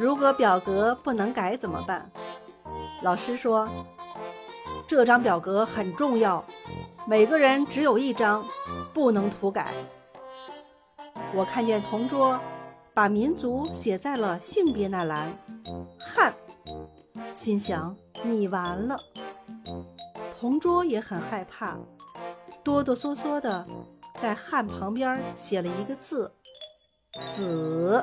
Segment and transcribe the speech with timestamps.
[0.00, 2.10] 如果表格不能改怎么办？
[3.02, 3.68] 老师说
[4.88, 6.42] 这张表格很重要，
[7.06, 8.42] 每个人只有一张，
[8.94, 9.74] 不能涂改。
[11.34, 12.40] 我看见同桌
[12.94, 15.36] 把民族写在了性别那栏，
[15.98, 16.32] 汉
[17.34, 18.98] 心想你完了。
[20.34, 21.76] 同桌也很害怕，
[22.64, 23.66] 哆哆嗦嗦的
[24.16, 26.32] 在汉旁边写了一个字：
[27.30, 28.02] 子。